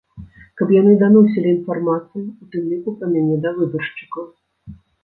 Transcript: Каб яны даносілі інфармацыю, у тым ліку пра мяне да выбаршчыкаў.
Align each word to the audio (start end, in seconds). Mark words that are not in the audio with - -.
Каб 0.61 0.67
яны 0.75 0.93
даносілі 1.03 1.53
інфармацыю, 1.57 2.27
у 2.27 2.43
тым 2.57 2.63
ліку 2.73 2.89
пра 2.99 3.07
мяне 3.17 3.35
да 3.47 3.57
выбаршчыкаў. 3.61 4.25